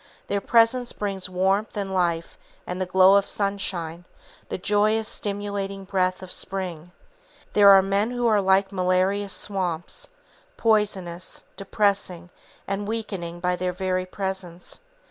[0.25, 4.05] Their presence brings warmth and life and the glow of sunshine,
[4.49, 6.91] the joyous, stimulating breath of spring.
[7.53, 10.09] There are men who are like malarious swamps,
[10.57, 12.31] poisonous, depressing
[12.67, 14.81] and weakening by their very presence.